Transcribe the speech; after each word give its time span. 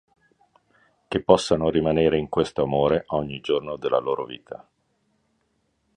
Che 1.07 1.21
possano 1.21 1.69
rimanere 1.69 2.17
in 2.17 2.27
questo 2.27 2.63
amore 2.63 3.03
ogni 3.09 3.39
giorno 3.39 3.75
della 3.75 3.99
loro 3.99 4.25
vita. 4.25 4.67